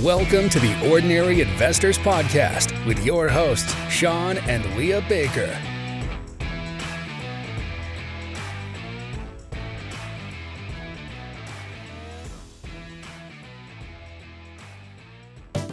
[0.00, 5.54] Welcome to the Ordinary Investors Podcast with your hosts, Sean and Leah Baker.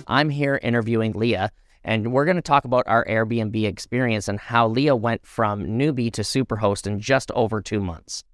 [0.05, 1.49] I'm here interviewing Leah,
[1.85, 6.11] and we're going to talk about our Airbnb experience and how Leah went from newbie
[6.11, 8.25] to superhost in just over two months.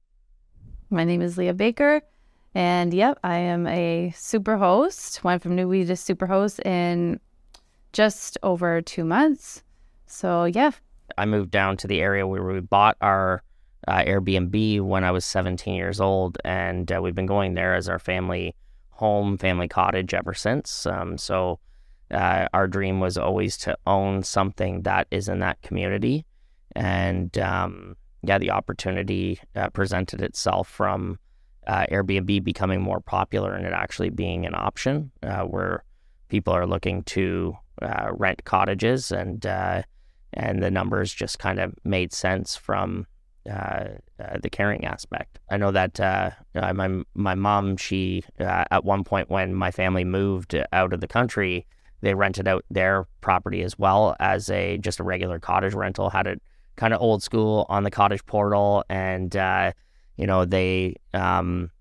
[0.90, 2.02] My name is Leah Baker.
[2.56, 5.22] And yep, I am a super host.
[5.26, 7.20] Went from newbie to super host in
[7.92, 9.62] just over two months.
[10.08, 10.72] So yeah.
[11.18, 13.44] I moved down to the area where we bought our
[13.88, 17.90] uh, Airbnb when I was 17 years old, and uh, we've been going there as
[17.90, 18.56] our family
[18.90, 20.86] home, family cottage ever since.
[20.86, 21.60] Um, so
[22.10, 26.26] uh, our dream was always to own something that is in that community,
[26.76, 31.20] and um, yeah, the opportunity uh, presented itself from
[31.68, 35.84] uh, Airbnb becoming more popular and it actually being an option uh, where
[36.30, 39.82] people are looking to uh, rent cottages and uh,
[40.34, 43.06] and the numbers just kind of made sense from
[43.50, 43.86] uh,
[44.20, 45.40] uh, the caring aspect.
[45.50, 46.00] I know that
[46.56, 51.66] my my mom she at one point when my family moved out of the country
[52.02, 56.28] they rented out their property as well as a just a regular cottage rental had
[56.28, 56.42] it
[56.76, 59.36] kind of old school on the cottage portal and
[60.18, 61.72] you know they um,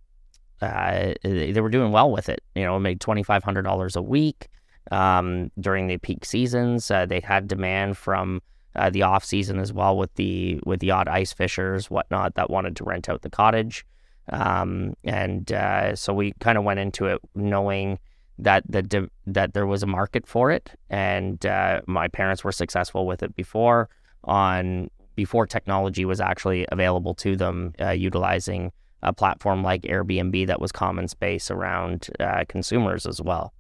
[0.61, 2.43] uh, they were doing well with it.
[2.55, 4.49] You know, made twenty five hundred dollars a week
[4.91, 6.91] um, during the peak seasons.
[6.91, 8.41] Uh, they had demand from
[8.77, 12.51] uh, the off season as well with the with the odd ice fishers whatnot that
[12.51, 13.85] wanted to rent out the cottage.
[14.31, 17.99] Um, and uh, so we kind of went into it knowing
[18.39, 23.07] that the that there was a market for it, and uh, my parents were successful
[23.07, 23.89] with it before
[24.25, 30.61] on before technology was actually available to them, uh, utilizing a platform like Airbnb that
[30.61, 33.53] was common space around uh, consumers as well.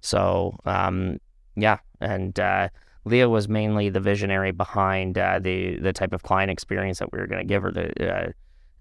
[0.00, 1.18] So um,
[1.54, 2.68] yeah, and uh,
[3.04, 7.18] Leah was mainly the visionary behind uh, the the type of client experience that we
[7.18, 8.32] were going to give, or the uh,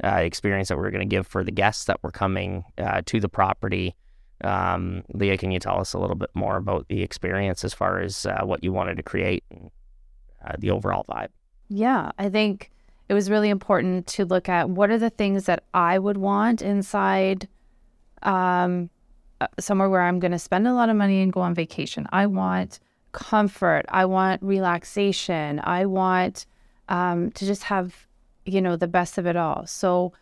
[0.04, 2.64] uh, experience that we were going to give for the guests that were coming
[3.06, 3.96] to the property.
[4.44, 8.02] Um, Leah, can you tell us a little bit more about the experience as far
[8.02, 9.72] as what you wanted to create and
[10.60, 11.30] the overall vibe?
[11.68, 12.72] Yeah, I think
[13.10, 16.62] it was really important to look at what are the things that I would want
[16.62, 17.48] inside
[18.24, 18.90] um,
[19.42, 22.08] uh, somewhere where I'm going to spend a lot of money and go on vacation.
[22.12, 22.80] I want
[23.12, 23.86] comfort.
[23.90, 25.62] I want relaxation.
[25.64, 26.46] I want
[26.90, 28.08] um, to just have,
[28.46, 29.66] you know, the best of it all.
[29.68, 30.14] So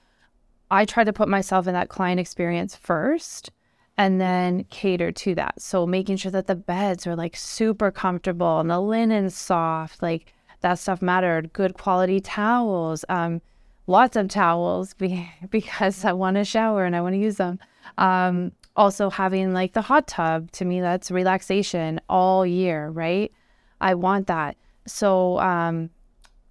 [0.70, 3.52] I try to put myself in that client experience first
[3.98, 5.62] and then cater to that.
[5.62, 10.34] So making sure that the beds are like super comfortable and the linen's soft, like
[10.64, 11.54] that stuff mattered.
[11.54, 13.42] Good quality towels, um,
[13.86, 17.60] lots of towels be- because I want to shower and I want to use them.
[17.98, 23.32] Um, also, having like the hot tub to me, that's relaxation all year, right?
[23.80, 24.58] I want that.
[24.88, 25.92] So, um,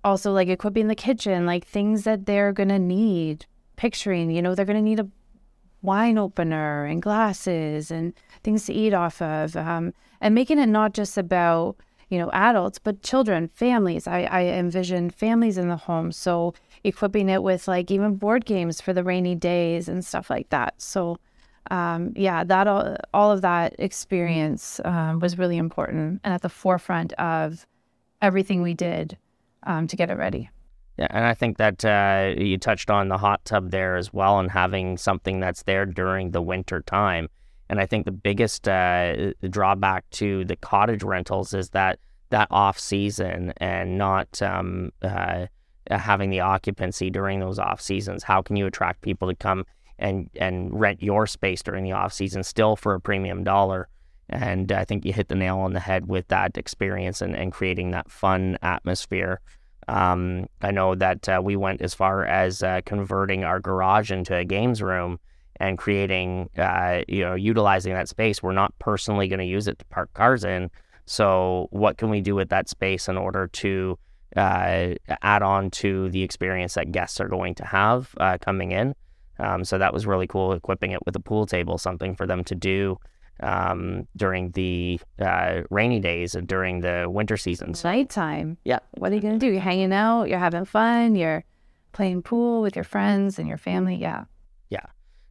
[0.05, 3.47] also like equipping the kitchen, like things that they're gonna need.
[3.77, 5.09] Picturing, you know, they're gonna need a
[5.81, 8.13] wine opener and glasses and
[8.45, 11.77] things to eat off of, um, and making it not just about
[12.13, 14.07] you know, adults, but children, families.
[14.07, 16.13] I, I envision families in the home.
[16.13, 16.53] So
[16.85, 20.75] equipping it with like even board games for the rainy days and stuff like that.
[20.77, 21.17] So,
[21.71, 26.51] um, yeah, that all, all of that experience um, was really important and at the
[26.51, 27.67] forefront of
[28.21, 29.17] everything we did
[29.63, 30.51] um, to get it ready.
[30.99, 34.39] Yeah, and I think that uh, you touched on the hot tub there as well,
[34.39, 37.31] and having something that's there during the winter time.
[37.73, 42.79] And I think the biggest uh, drawback to the cottage rentals is that that off
[42.79, 45.47] season and not um, uh,
[45.91, 48.25] having the occupancy during those off seasons.
[48.25, 49.65] How can you attract people to come
[49.99, 53.89] and and rent your space during the off season still for a premium dollar?
[54.29, 57.53] And I think you hit the nail on the head with that experience and, and
[57.53, 59.41] creating that fun atmosphere.
[59.89, 64.37] Um, I know that uh, we went as far as uh, converting our garage into
[64.37, 65.21] a games room
[65.63, 68.43] and creating, uh, you know, utilizing that space.
[68.43, 70.71] We're not personally going to use it to park cars in.
[71.07, 73.99] So, what can we do with that space in order to
[74.37, 78.95] uh, add on to the experience that guests are going to have uh, coming in?
[79.39, 82.45] Um, so that was really cool, equipping it with a pool table, something for them
[82.45, 82.99] to do
[83.41, 87.85] um, during the uh, rainy days and during the winter seasons.
[87.85, 88.59] Nighttime.
[88.65, 88.81] Yeah.
[88.93, 89.53] What are you going to do?
[89.53, 91.45] You're hanging out, you're having fun, you're
[91.93, 93.97] playing pool with your friends and your family.
[93.97, 94.25] Yeah.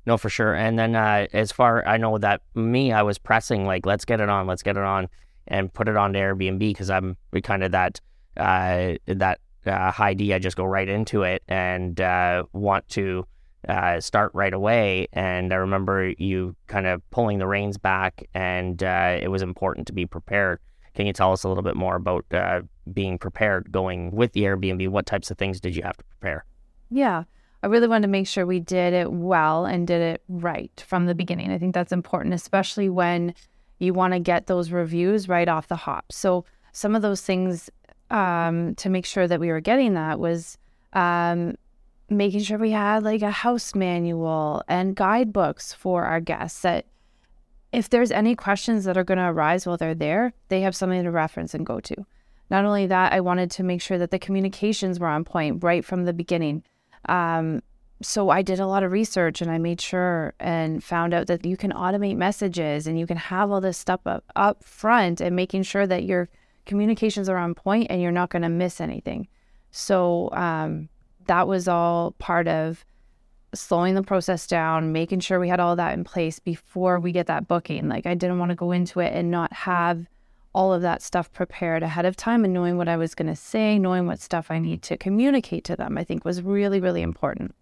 [0.05, 0.53] No, for sure.
[0.53, 4.19] And then uh, as far I know that me, I was pressing like, let's get
[4.19, 5.07] it on, let's get it on,
[5.47, 7.99] and put it on Airbnb because I'm kind of that
[8.37, 10.33] uh, that uh, high D.
[10.33, 13.27] I just go right into it and uh, want to
[13.67, 15.07] uh, start right away.
[15.13, 19.87] And I remember you kind of pulling the reins back, and uh, it was important
[19.87, 20.59] to be prepared.
[20.95, 22.25] Can you tell us a little bit more about
[22.91, 24.89] being prepared going with the Airbnb?
[24.89, 26.43] What types of things did you have to prepare?
[26.89, 27.23] Yeah.
[27.63, 31.05] I really wanted to make sure we did it well and did it right from
[31.05, 31.51] the beginning.
[31.51, 33.35] I think that's important, especially when
[33.79, 36.11] you want to get those reviews right off the hop.
[36.11, 37.69] So, some of those things
[38.09, 40.57] um, to make sure that we were getting that was
[40.93, 41.55] um,
[42.09, 46.85] making sure we had like a house manual and guidebooks for our guests that
[47.71, 51.03] if there's any questions that are going to arise while they're there, they have something
[51.03, 51.95] to reference and go to.
[52.49, 55.85] Not only that, I wanted to make sure that the communications were on point right
[55.85, 56.63] from the beginning.
[57.07, 57.61] Um,
[58.01, 61.45] so I did a lot of research and I made sure and found out that
[61.45, 65.35] you can automate messages and you can have all this stuff up, up front and
[65.35, 66.29] making sure that your
[66.65, 69.27] communications are on point and you're not going to miss anything.
[69.71, 70.89] So um,
[71.27, 72.83] that was all part of
[73.53, 77.27] slowing the process down, making sure we had all that in place before we get
[77.27, 77.87] that booking.
[77.87, 80.05] Like I didn't want to go into it and not have
[80.53, 83.35] all of that stuff prepared ahead of time and knowing what I was going to
[83.35, 87.01] say, knowing what stuff I need to communicate to them, I think was really, really
[87.01, 87.55] important.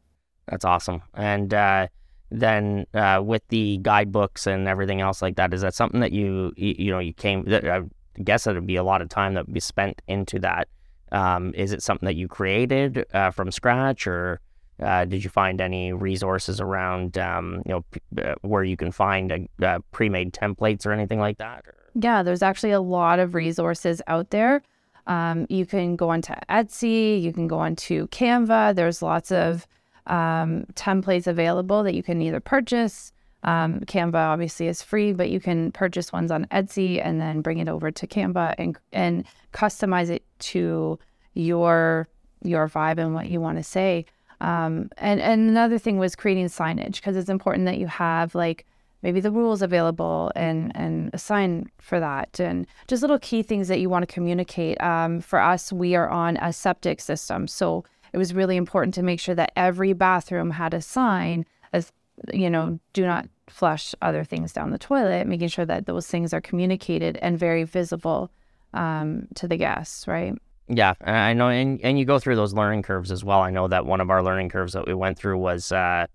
[0.48, 1.02] That's awesome.
[1.14, 1.88] And uh,
[2.32, 6.52] then uh, with the guidebooks and everything else like that, is that something that you,
[6.58, 7.84] you, you know, you came, I
[8.24, 10.68] guess it would be a lot of time that would be spent into that.
[11.12, 14.42] Um, is it something that you created uh, from scratch or
[14.82, 18.92] uh, did you find any resources around, um, you know, p- uh, where you can
[18.92, 21.66] find uh, pre-made templates or anything like that?
[21.68, 21.76] Or?
[22.02, 24.62] Yeah, there's actually a lot of resources out there.
[25.08, 28.76] Um, you can go onto Etsy, you can go onto Canva.
[28.76, 29.68] There's lots of
[30.08, 33.12] um, templates available that you can either purchase.
[33.44, 37.60] Um, Canva obviously is free, but you can purchase ones on Etsy and then bring
[37.60, 41.00] it over to Canva and and customize it to
[41.34, 42.08] your
[42.44, 44.06] your vibe and what you want to say.
[44.42, 48.66] Um, and and another thing was creating signage because it's important that you have like
[49.02, 53.68] maybe the rules available and and a sign for that and just little key things
[53.68, 54.82] that you want to communicate.
[54.82, 59.04] Um, for us, we are on a septic system, so it was really important to
[59.04, 61.92] make sure that every bathroom had a sign as
[62.34, 66.34] you know, do not flush other things down the toilet, making sure that those things
[66.34, 68.32] are communicated and very visible
[68.74, 70.34] um, to the guests, right?
[70.68, 73.42] Yeah, I know, and and you go through those learning curves as well.
[73.42, 76.06] I know that one of our learning curves that we went through was uh,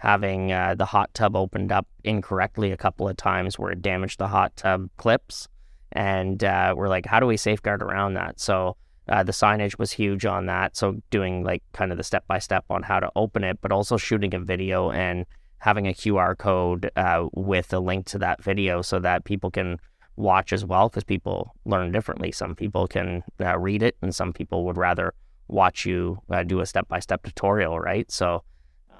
[0.00, 4.18] having uh, the hot tub opened up incorrectly a couple of times, where it damaged
[4.18, 5.46] the hot tub clips,
[5.92, 8.40] and uh, we're like, how do we safeguard around that?
[8.40, 8.76] So
[9.08, 10.76] uh, the signage was huge on that.
[10.76, 13.72] So doing like kind of the step by step on how to open it, but
[13.72, 15.26] also shooting a video and
[15.58, 19.78] having a QR code uh, with a link to that video so that people can
[20.16, 22.32] watch as well because people learn differently.
[22.32, 25.12] Some people can uh, read it, and some people would rather
[25.48, 28.10] watch you uh, do a step by step tutorial, right?
[28.10, 28.44] So,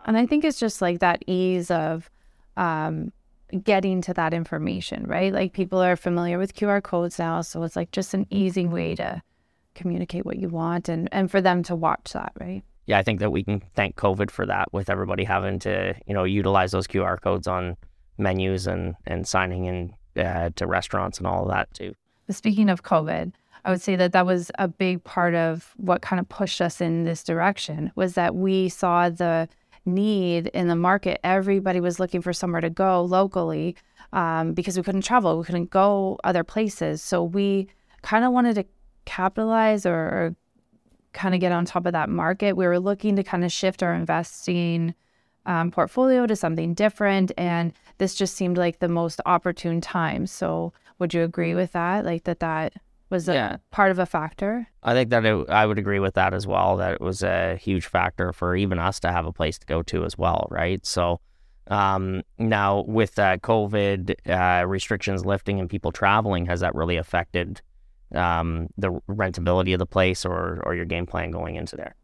[0.05, 2.11] and I think it's just like that ease of
[2.57, 3.13] um,
[3.63, 5.33] getting to that information, right?
[5.33, 8.95] Like people are familiar with QR codes now, so it's like just an easy way
[8.97, 9.23] to
[9.75, 12.63] communicate what you want and and for them to watch that, right?
[12.87, 16.15] Yeah, I think that we can thank COVID for that, with everybody having to you
[16.15, 17.77] know utilize those QR codes on
[18.19, 21.95] menus and and signing in uh, to restaurants and all of that too.
[22.31, 23.33] Speaking of COVID,
[23.65, 26.81] I would say that that was a big part of what kind of pushed us
[26.81, 29.49] in this direction was that we saw the
[29.85, 31.21] need in the market.
[31.25, 33.77] Everybody was looking for somewhere to go locally
[34.13, 37.03] um, because we couldn't travel, we couldn't go other places.
[37.03, 37.69] So we
[38.03, 38.65] kind of wanted to
[39.05, 40.37] capitalize or, or
[41.13, 42.57] kind of get on top of that market.
[42.57, 44.95] We were looking to kind of shift our investing
[45.47, 47.33] um, portfolio to something different.
[47.37, 50.27] And this just seemed like the most opportune time.
[50.27, 52.05] So, would you agree with that?
[52.05, 52.75] Like that that
[53.11, 53.57] was a yeah.
[53.71, 54.67] part of a factor?
[54.83, 56.77] I think that it, I would agree with that as well.
[56.77, 59.83] That it was a huge factor for even us to have a place to go
[59.85, 60.85] to as well, right?
[60.85, 61.21] So.
[61.67, 67.61] Um, now, with uh, COVID uh, restrictions lifting and people traveling, has that really affected
[68.15, 71.95] um, the rentability of the place or, or your game plan going into there?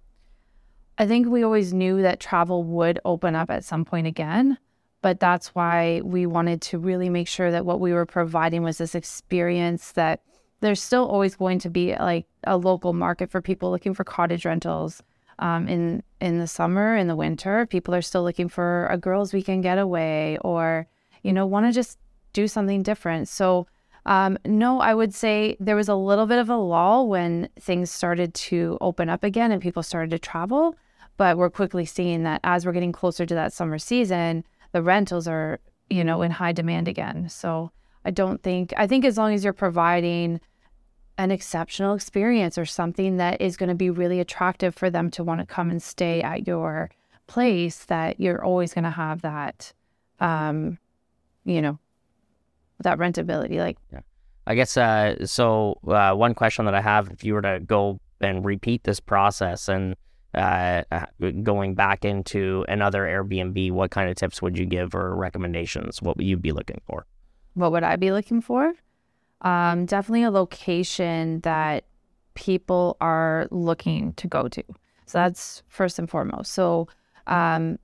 [0.99, 4.57] I think we always knew that travel would open up at some point again,
[5.03, 8.79] but that's why we wanted to really make sure that what we were providing was
[8.79, 10.21] this experience that
[10.61, 14.45] there's still always going to be like a local market for people looking for cottage
[14.45, 15.03] rentals
[15.39, 19.33] um, in in the summer in the winter people are still looking for a girls
[19.33, 20.87] weekend getaway or
[21.23, 21.99] you know want to just
[22.33, 23.67] do something different so
[24.07, 27.91] um, no, I would say there was a little bit of a lull when things
[27.91, 30.77] started to open up again and people started to travel.
[31.17, 35.27] But we're quickly seeing that as we're getting closer to that summer season, the rentals
[35.27, 35.59] are,
[35.91, 37.29] you know, in high demand again.
[37.29, 37.73] So
[38.07, 40.41] I don't think, I think as long as you're providing
[41.19, 45.25] an exceptional experience or something that is going to be really attractive for them to
[45.25, 46.89] want to come and stay at your
[47.27, 49.73] place that you're always going to have that,
[50.21, 50.79] um,
[51.45, 51.81] you know,
[52.81, 53.59] that rentability.
[53.59, 54.01] Like, yeah.
[54.47, 55.81] I guess uh, so.
[55.85, 59.69] Uh, one question that I have: if you were to go and repeat this process
[59.69, 59.97] and
[60.35, 61.07] uh, uh,
[61.43, 66.01] going back into another Airbnb, what kind of tips would you give or recommendations?
[66.01, 67.07] What would you be looking for?
[67.57, 68.75] What would I be looking for?
[69.41, 71.85] Um, definitely a location that
[72.35, 74.63] people are looking to go to.
[75.07, 76.53] So that's first and foremost.
[76.53, 76.89] So
[77.27, 77.79] um,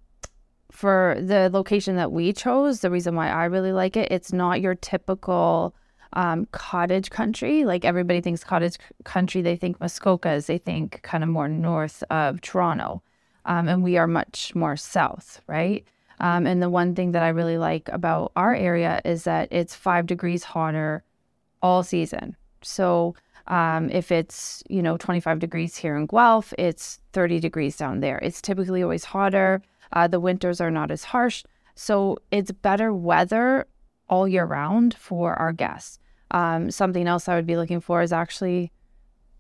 [0.71, 4.61] for the location that we chose, the reason why I really like it, it's not
[4.61, 5.75] your typical
[6.13, 7.65] um, cottage country.
[7.65, 12.43] Like everybody thinks cottage country, they think Muskokas, they think kind of more north of
[12.43, 13.03] Toronto.
[13.47, 15.85] Um, and we are much more south, right?
[16.21, 19.75] Um, and the one thing that I really like about our area is that it's
[19.75, 21.05] five degrees hotter
[21.63, 22.37] all season.
[22.63, 23.15] So
[23.47, 28.19] um, if it's, you know, 25 degrees here in Guelph, it's 30 degrees down there.
[28.19, 29.63] It's typically always hotter.
[29.93, 31.45] Uh, the winters are not as harsh.
[31.75, 33.67] So it's better weather
[34.09, 35.99] all year round for our guests.
[36.31, 38.73] Um, something else I would be looking for is actually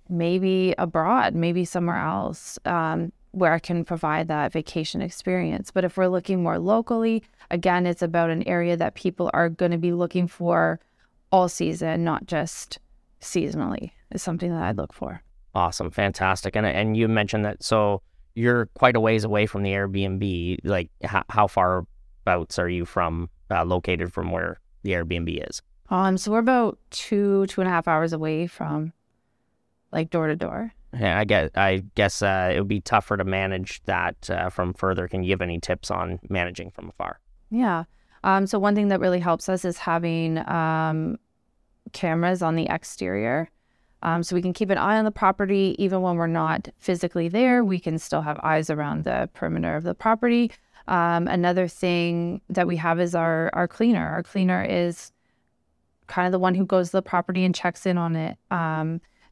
[0.08, 5.70] maybe abroad, maybe somewhere else um, where I can provide that vacation experience.
[5.70, 9.72] But if we're looking more locally, again, it's about an area that people are going
[9.72, 10.80] to be looking for
[11.30, 12.78] all season, not just
[13.20, 15.22] seasonally, is something that I'd look for.
[15.54, 16.56] Awesome, fantastic.
[16.56, 18.02] And and you mentioned that so
[18.34, 20.58] you're quite a ways away from the Airbnb.
[20.64, 21.86] Like, how, how far
[22.24, 25.60] abouts are you from uh, located from where the Airbnb is?
[25.90, 28.92] Um, so we're about two, two and a half hours away from
[29.90, 30.72] like door to door.
[30.98, 34.74] Yeah, I guess I guess uh, it would be tougher to manage that uh, from
[34.74, 35.08] further.
[35.08, 37.18] Can you give any tips on managing from afar?
[37.50, 37.84] Yeah.
[38.24, 41.18] Um, so one thing that really helps us is having um,
[41.92, 43.50] cameras on the exterior.
[44.02, 47.28] Um, so we can keep an eye on the property even when we're not physically
[47.28, 47.64] there.
[47.64, 50.50] We can still have eyes around the perimeter of the property.
[50.88, 54.06] Um, another thing that we have is our our cleaner.
[54.08, 55.12] Our cleaner is
[56.06, 58.36] kind of the one who goes to the property and checks in on it.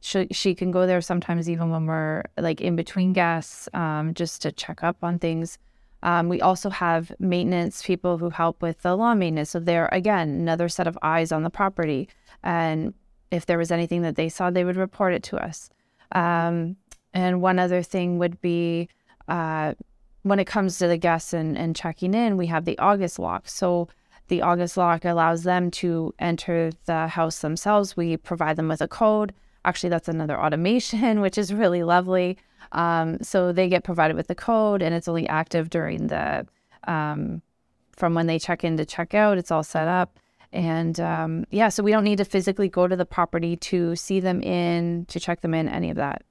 [0.01, 4.41] She, she can go there sometimes even when we're like in between guests um, just
[4.41, 5.57] to check up on things.
[6.03, 9.51] Um, we also have maintenance people who help with the lawn maintenance.
[9.51, 12.09] So they're, again, another set of eyes on the property.
[12.43, 12.93] And
[13.29, 15.69] if there was anything that they saw, they would report it to us.
[16.13, 16.75] Um,
[17.13, 18.89] and one other thing would be
[19.27, 19.75] uh,
[20.23, 23.47] when it comes to the guests and, and checking in, we have the August lock.
[23.47, 23.87] So
[24.27, 27.95] the August lock allows them to enter the house themselves.
[27.95, 29.33] We provide them with a code.
[29.65, 32.37] Actually, that's another automation, which is really lovely.
[32.71, 36.47] Um, so they get provided with the code, and it's only active during the
[36.85, 37.41] um,
[37.91, 39.37] from when they check in to check out.
[39.37, 40.19] It's all set up,
[40.51, 44.19] and um, yeah, so we don't need to physically go to the property to see
[44.19, 46.23] them in, to check them in, any of that.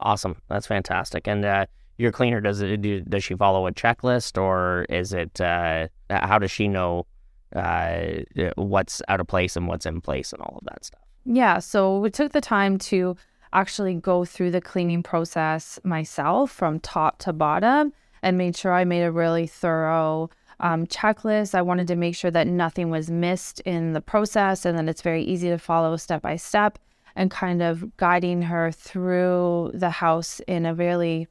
[0.00, 1.26] Awesome, that's fantastic.
[1.26, 1.66] And uh,
[1.98, 2.80] your cleaner does it?
[2.80, 5.40] Do, does she follow a checklist, or is it?
[5.40, 7.06] Uh, how does she know
[7.54, 8.22] uh,
[8.56, 11.00] what's out of place and what's in place and all of that stuff.
[11.26, 11.58] Yeah.
[11.58, 13.16] So we took the time to
[13.52, 17.92] actually go through the cleaning process myself from top to bottom
[18.22, 20.30] and made sure I made a really thorough
[20.60, 21.54] um, checklist.
[21.54, 25.02] I wanted to make sure that nothing was missed in the process and that it's
[25.02, 26.78] very easy to follow step by step
[27.16, 31.26] and kind of guiding her through the house in a really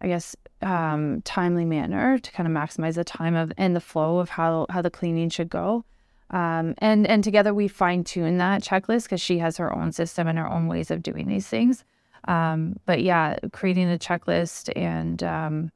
[0.00, 4.18] I guess, um, timely manner to kind of maximize the time of and the flow
[4.18, 5.84] of how how the cleaning should go.
[6.30, 10.28] Um, and and together we fine tune that checklist because she has her own system
[10.28, 11.84] and her own ways of doing these things.
[12.26, 15.72] Um, but yeah, creating the checklist and um,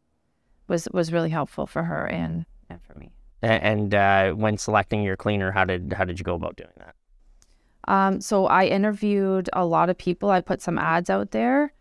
[0.68, 3.12] was was really helpful for her and and for me.
[3.42, 6.94] And uh, when selecting your cleaner, how did how did you go about doing that?
[7.88, 10.30] Um, so I interviewed a lot of people.
[10.30, 11.72] I put some ads out there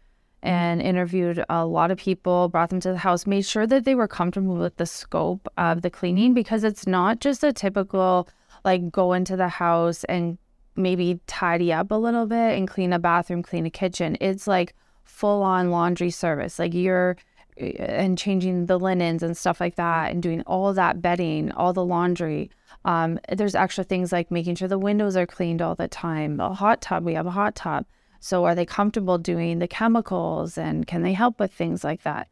[0.42, 3.94] and interviewed a lot of people, brought them to the house, made sure that they
[3.94, 8.28] were comfortable with the scope of the cleaning because it's not just a typical
[8.64, 10.38] like go into the house and
[10.76, 14.18] maybe tidy up a little bit and clean a bathroom, clean a kitchen.
[14.22, 16.60] It's like full on laundry service.
[16.60, 17.18] Like you're
[17.58, 21.74] eh, and changing the linens and stuff like that and doing all that bedding, all
[21.74, 22.50] the laundry.
[22.86, 26.40] Um, there's extra things like making sure the windows are cleaned all the time.
[26.40, 27.86] A hot tub, we have a hot tub.
[28.24, 32.28] So, are they comfortable doing the chemicals and can they help with things like that?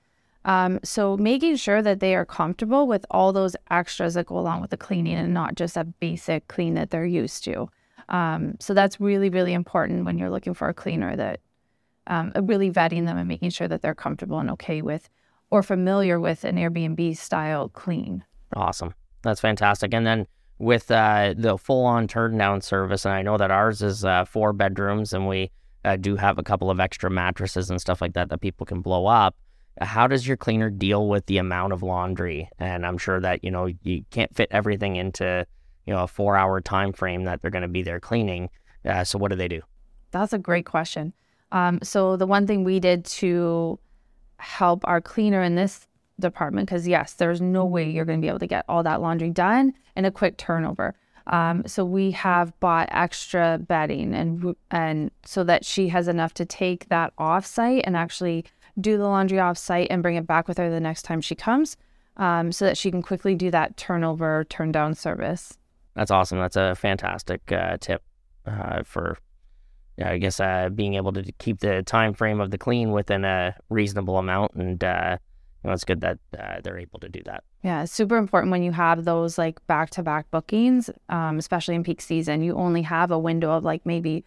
[0.46, 4.62] Um, so, making sure that they are comfortable with all those extras that go along
[4.62, 7.70] with the cleaning and not just a basic clean that they're used to.
[8.08, 11.42] Um, so, that's really, really important when you're looking for a cleaner that
[12.08, 15.10] um, really vetting them and making sure that they're comfortable and okay with
[15.52, 18.24] or familiar with an Airbnb style clean.
[18.56, 18.94] Awesome.
[19.22, 19.94] That's fantastic.
[19.94, 20.28] And then
[20.58, 24.26] with uh, the full on turn down service, and I know that ours is uh,
[24.26, 25.52] four bedrooms and we
[25.86, 28.82] uh, do have a couple of extra mattresses and stuff like that that people can
[28.82, 29.36] blow up.
[29.80, 32.50] How does your cleaner deal with the amount of laundry?
[32.60, 35.46] And I'm sure that you know you can't fit everything into
[35.86, 38.50] you know a four hour time frame that they're going to be there cleaning.
[38.86, 39.62] Uh, so what do they do?
[40.12, 41.14] That's a great question.
[41.52, 43.80] Um, so the one thing we did to
[44.38, 45.88] help our cleaner in this
[46.20, 49.02] department, because yes, there's no way you're going to be able to get all that
[49.02, 50.96] laundry done in a quick turnover.
[51.28, 56.46] Um, so we have bought extra bedding and and so that she has enough to
[56.46, 58.46] take that off site and actually
[58.80, 61.36] do the laundry off site and bring it back with her the next time she
[61.36, 61.78] comes,
[62.18, 65.58] um, so that she can quickly do that turnover turn down service.
[65.96, 66.40] That's awesome.
[66.40, 68.04] That's a fantastic uh, tip
[68.46, 69.18] uh, for,
[70.04, 73.56] I guess, uh, being able to keep the time frame of the clean within a
[73.70, 75.18] reasonable amount, and uh,
[75.64, 77.44] you know, it's good that uh, they're able to do that.
[77.64, 81.76] Yeah, it's super important when you have those like back to back bookings, um, especially
[81.76, 82.42] in peak season.
[82.42, 84.24] You only have a window of like maybe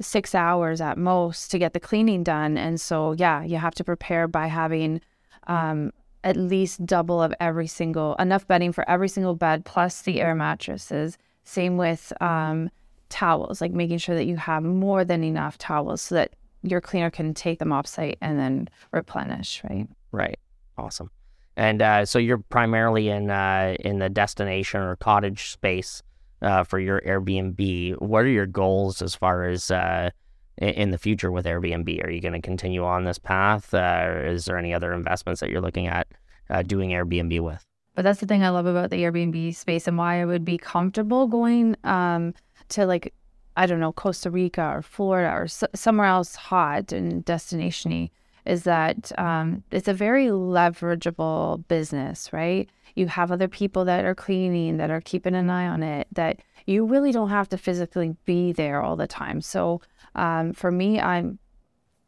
[0.00, 2.58] six hours at most to get the cleaning done.
[2.58, 5.00] And so, yeah, you have to prepare by having
[5.46, 5.92] um,
[6.24, 10.34] at least double of every single, enough bedding for every single bed, plus the air
[10.34, 11.16] mattresses.
[11.44, 12.70] Same with um,
[13.08, 17.10] towels, like making sure that you have more than enough towels so that your cleaner
[17.10, 19.86] can take them off site and then replenish, right?
[20.10, 20.38] Right.
[20.76, 21.10] Awesome.
[21.56, 26.02] And uh, so you're primarily in uh, in the destination or cottage space
[26.42, 28.00] uh, for your Airbnb.
[28.00, 30.10] What are your goals as far as uh,
[30.58, 32.04] in the future with Airbnb?
[32.04, 33.72] Are you going to continue on this path?
[33.72, 36.08] Uh, is there any other investments that you're looking at
[36.50, 37.64] uh, doing Airbnb with?
[37.94, 40.58] But that's the thing I love about the Airbnb space and why I would be
[40.58, 42.34] comfortable going um,
[42.70, 43.12] to like
[43.56, 48.10] I don't know Costa Rica or Florida or s- somewhere else hot and destinationy
[48.46, 52.68] is that um, it's a very leverageable business, right?
[52.94, 56.40] You have other people that are cleaning, that are keeping an eye on it, that
[56.66, 59.40] you really don't have to physically be there all the time.
[59.40, 59.80] So
[60.14, 61.38] um, for me, I'm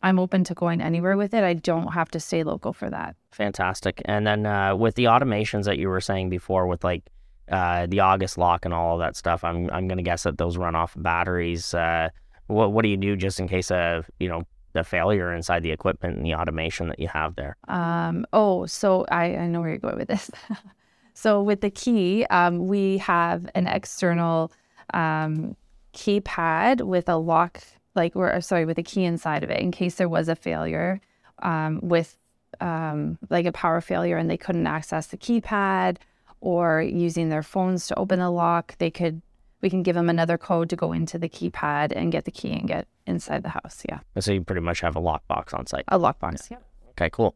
[0.02, 1.42] I'm open to going anywhere with it.
[1.42, 3.16] I don't have to stay local for that.
[3.32, 4.00] Fantastic.
[4.04, 7.02] And then uh, with the automations that you were saying before, with like
[7.50, 10.56] uh, the August lock and all of that stuff, I'm I'm gonna guess that those
[10.56, 11.74] run off batteries.
[11.74, 12.10] Uh,
[12.46, 14.42] what what do you do just in case of you know
[14.78, 17.56] the failure inside the equipment and the automation that you have there?
[17.66, 20.30] Um, oh, so I, I know where you're going with this.
[21.14, 24.52] so with the key, um, we have an external
[24.94, 25.56] um,
[25.94, 27.60] keypad with a lock,
[27.94, 31.00] like we're sorry, with a key inside of it in case there was a failure
[31.42, 32.16] um, with
[32.60, 35.98] um, like a power failure and they couldn't access the keypad
[36.40, 39.20] or using their phones to open the lock, they could
[39.60, 42.52] we can give them another code to go into the keypad and get the key
[42.52, 43.82] and get inside the house.
[43.88, 44.00] Yeah.
[44.18, 45.84] So you pretty much have a lockbox on site.
[45.88, 46.50] A lockbox.
[46.50, 46.58] Yeah.
[46.58, 46.90] yeah.
[46.90, 47.34] Okay, cool.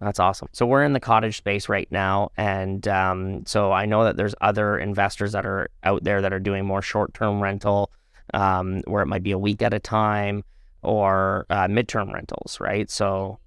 [0.00, 0.48] That's awesome.
[0.52, 4.34] So we're in the cottage space right now, and um, so I know that there's
[4.40, 7.90] other investors that are out there that are doing more short-term rental,
[8.32, 10.44] um, where it might be a week at a time,
[10.82, 12.88] or uh, midterm rentals, right?
[12.88, 13.40] So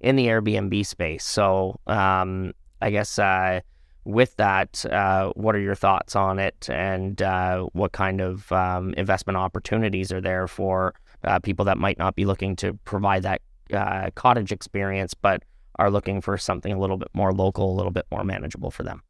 [0.00, 1.24] in the Airbnb space.
[1.24, 3.60] So um, I guess uh,
[4.04, 8.94] with that, uh, what are your thoughts on it, and uh, what kind of um,
[8.94, 13.42] investment opportunities are there for uh, people that might not be looking to provide that
[13.72, 15.42] uh, cottage experience, but
[15.78, 18.82] are looking for something a little bit more local, a little bit more manageable for
[18.82, 19.02] them?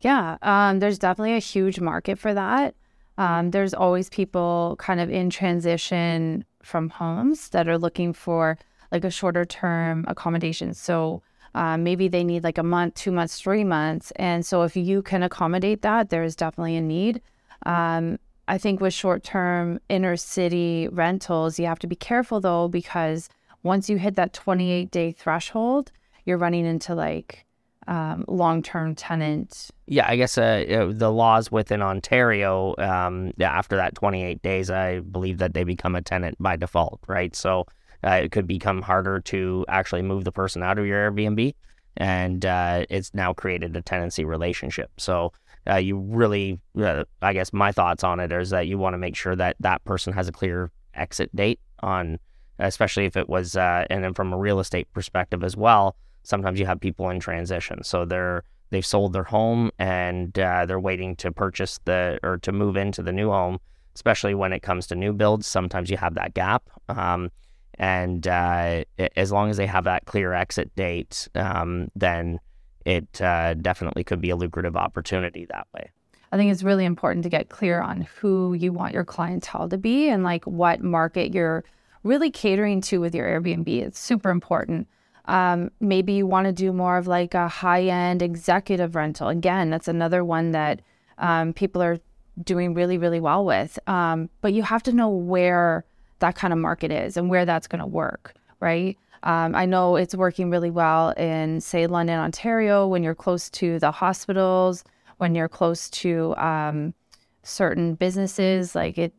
[0.00, 2.74] Yeah, um, there's definitely a huge market for that.
[3.18, 8.58] Um, there's always people kind of in transition from homes that are looking for
[8.90, 10.74] like a shorter term accommodation.
[10.74, 11.22] So
[11.54, 14.10] um, maybe they need like a month, two months, three months.
[14.16, 17.20] And so if you can accommodate that, there is definitely a need.
[17.66, 22.68] Um, I think with short term inner city rentals, you have to be careful though,
[22.68, 23.28] because
[23.62, 25.92] once you hit that 28 day threshold,
[26.24, 27.44] you're running into like
[27.88, 29.70] um, long term tenant.
[29.86, 35.38] Yeah, I guess uh, the laws within Ontario, um, after that 28 days, I believe
[35.38, 37.34] that they become a tenant by default, right?
[37.34, 37.66] So
[38.04, 41.54] uh, it could become harder to actually move the person out of your Airbnb,
[41.96, 44.90] and uh, it's now created a tenancy relationship.
[44.98, 45.32] So
[45.68, 48.98] uh, you really, uh, I guess my thoughts on it is that you want to
[48.98, 52.18] make sure that that person has a clear exit date on,
[52.58, 55.96] especially if it was, uh, and then from a real estate perspective as well.
[56.24, 60.80] Sometimes you have people in transition, so they're they've sold their home and uh, they're
[60.80, 63.58] waiting to purchase the or to move into the new home.
[63.94, 66.62] Especially when it comes to new builds, sometimes you have that gap.
[66.88, 67.30] Um,
[67.78, 68.84] and uh,
[69.16, 72.40] as long as they have that clear exit date, um, then
[72.84, 75.90] it uh, definitely could be a lucrative opportunity that way.
[76.32, 79.76] I think it's really important to get clear on who you want your clientele to
[79.76, 81.62] be and like what market you're
[82.04, 83.68] really catering to with your Airbnb.
[83.68, 84.88] It's super important.
[85.26, 89.28] Um, maybe you want to do more of like a high end executive rental.
[89.28, 90.80] Again, that's another one that
[91.18, 91.98] um, people are
[92.42, 93.78] doing really, really well with.
[93.86, 95.84] Um, but you have to know where
[96.22, 98.96] that kind of market is and where that's going to work, right?
[99.24, 103.78] Um, I know it's working really well in, say, London, Ontario, when you're close to
[103.78, 104.84] the hospitals,
[105.18, 106.94] when you're close to um,
[107.42, 108.74] certain businesses.
[108.74, 109.12] Like it,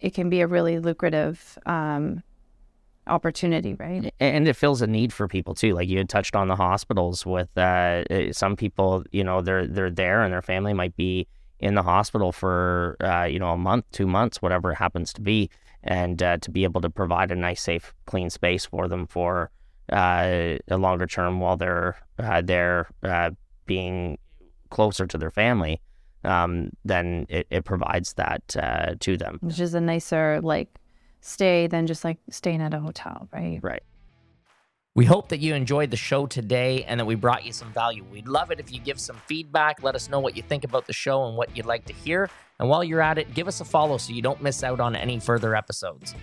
[0.00, 2.22] it can be a really lucrative um,
[3.06, 4.12] opportunity, right?
[4.18, 5.74] And it fills a need for people too.
[5.74, 9.66] Like you had touched on the hospitals with uh, eh, some people, you know, they're
[9.66, 11.26] they're there and their family might be
[11.60, 15.20] in the hospital for uh, you know a month, two months, whatever it happens to
[15.22, 15.48] be,
[15.86, 19.50] and uh, to be able to provide a nice, safe, clean space for them for
[19.92, 23.30] uh, a longer term while they're uh, there uh,
[23.66, 24.18] being
[24.70, 25.80] closer to their family,
[26.24, 28.46] um, then it, it provides that
[29.00, 30.68] to them, which is a nicer like
[31.20, 33.60] stay than just like staying at a hotel, right?
[33.62, 33.82] Right.
[34.96, 38.02] We hope that you enjoyed the show today and that we brought you some value.
[38.10, 39.82] We'd love it if you give some feedback.
[39.82, 42.30] Let us know what you think about the show and what you'd like to hear.
[42.58, 44.96] And while you're at it, give us a follow so you don't miss out on
[44.96, 46.14] any further episodes.